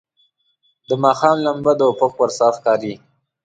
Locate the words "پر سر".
2.19-2.51